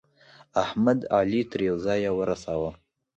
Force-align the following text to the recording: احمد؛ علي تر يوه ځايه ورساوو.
احمد؛ 0.63 0.99
علي 1.17 1.41
تر 1.51 1.59
يوه 1.67 1.79
ځايه 1.85 2.11
ورساوو. 2.17 2.71